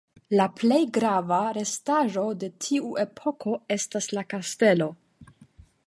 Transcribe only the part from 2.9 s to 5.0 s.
epoko estas la kastelo.